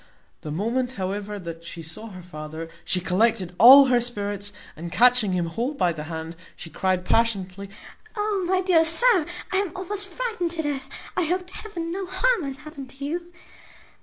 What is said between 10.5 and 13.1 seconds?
to death! I hope to heaven no harm hath happened to